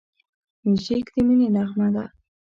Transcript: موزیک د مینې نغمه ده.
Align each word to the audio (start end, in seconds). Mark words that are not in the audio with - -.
موزیک 0.65 1.05
د 1.13 1.15
مینې 1.27 1.47
نغمه 1.55 1.87
ده. 1.95 2.05